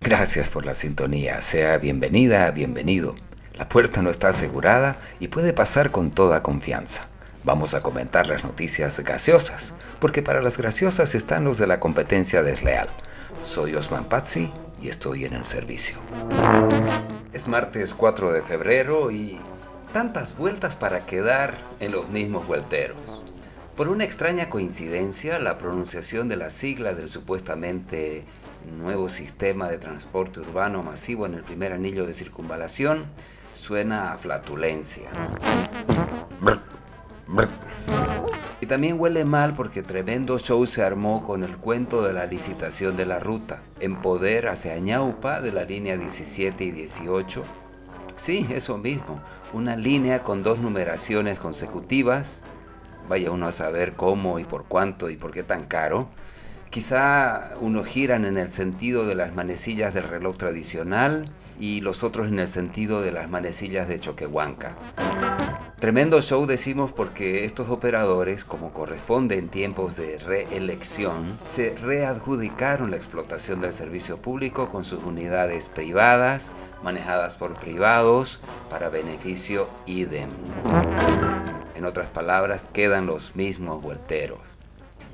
[0.00, 3.14] Gracias por la sintonía, sea bienvenida, bienvenido.
[3.54, 7.08] La puerta no está asegurada y puede pasar con toda confianza.
[7.44, 12.42] Vamos a comentar las noticias gaseosas, porque para las graciosas están los de la competencia
[12.42, 12.88] desleal.
[13.44, 15.98] Soy Osman Pazzi y estoy en el servicio.
[17.32, 19.38] Es martes 4 de febrero y
[19.92, 22.96] tantas vueltas para quedar en los mismos vuelteros.
[23.78, 28.24] Por una extraña coincidencia, la pronunciación de la sigla del supuestamente
[28.76, 33.04] nuevo sistema de transporte urbano masivo en el primer anillo de circunvalación
[33.54, 35.08] suena a flatulencia.
[38.60, 42.96] Y también huele mal porque tremendo show se armó con el cuento de la licitación
[42.96, 47.44] de la ruta en poder hacia Añaupa de la línea 17 y 18.
[48.16, 49.20] Sí, eso mismo,
[49.52, 52.42] una línea con dos numeraciones consecutivas.
[53.08, 56.08] Vaya uno a saber cómo y por cuánto y por qué tan caro.
[56.70, 61.24] Quizá unos giran en el sentido de las manecillas del reloj tradicional
[61.58, 64.74] y los otros en el sentido de las manecillas de Choquehuanca.
[65.78, 72.96] Tremendo show decimos porque estos operadores, como corresponde en tiempos de reelección, se readjudicaron la
[72.96, 76.52] explotación del servicio público con sus unidades privadas,
[76.82, 80.30] manejadas por privados, para beneficio idem.
[81.78, 84.40] En otras palabras, quedan los mismos vuelteros.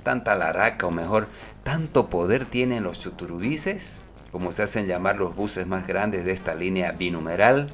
[0.02, 1.28] Tanta laraca, o mejor,
[1.62, 4.00] tanto poder tienen los chuturubices,
[4.32, 7.68] como se hacen llamar los buses más grandes de esta línea binumeral,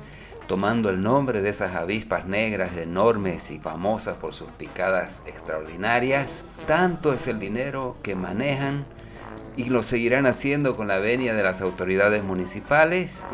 [0.49, 6.45] tomando el nombre de esas avispas negras enormes y famosas por sus picadas extraordinarias.
[6.67, 8.85] Tanto es el dinero que manejan
[9.57, 13.25] y lo seguirán haciendo con la venia de las autoridades municipales.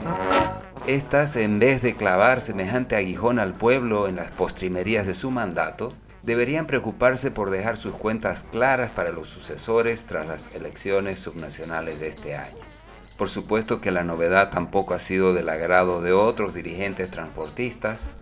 [0.87, 5.93] Estas, en vez de clavar semejante aguijón al pueblo en las postrimerías de su mandato,
[6.23, 12.07] deberían preocuparse por dejar sus cuentas claras para los sucesores tras las elecciones subnacionales de
[12.07, 12.61] este año.
[13.19, 18.15] Por supuesto que la novedad tampoco ha sido del agrado de otros dirigentes transportistas,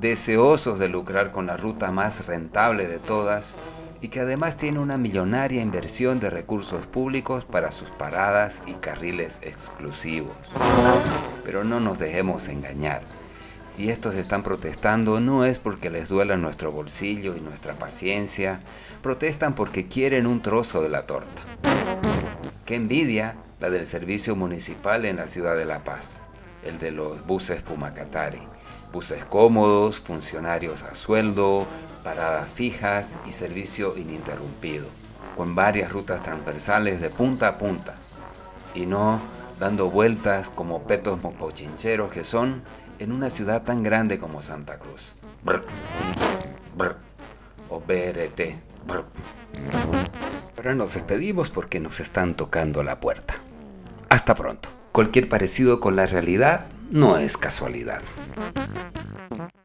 [0.00, 3.54] deseosos de lucrar con la ruta más rentable de todas
[4.00, 9.40] y que además tiene una millonaria inversión de recursos públicos para sus paradas y carriles
[9.42, 10.36] exclusivos.
[11.44, 13.02] Pero no nos dejemos engañar.
[13.62, 18.60] Si estos están protestando no es porque les duela nuestro bolsillo y nuestra paciencia,
[19.02, 21.42] protestan porque quieren un trozo de la torta.
[22.64, 26.22] Qué envidia la del servicio municipal en la ciudad de La Paz,
[26.64, 28.40] el de los buses Pumacatari.
[28.92, 31.66] Buses cómodos, funcionarios a sueldo,
[32.02, 34.86] paradas fijas y servicio ininterrumpido,
[35.36, 37.96] con varias rutas transversales de punta a punta,
[38.74, 39.20] y no
[39.60, 42.62] dando vueltas como petos mocochincheros que son
[42.98, 45.12] en una ciudad tan grande como Santa Cruz.
[47.68, 48.40] o BRT.
[50.56, 53.34] Pero nos despedimos porque nos están tocando la puerta.
[54.08, 54.68] Hasta pronto.
[54.92, 58.02] Cualquier parecido con la realidad no es casualidad.